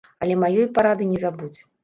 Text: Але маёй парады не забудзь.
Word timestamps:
Але 0.27 0.37
маёй 0.43 0.65
парады 0.79 1.11
не 1.13 1.19
забудзь. 1.25 1.61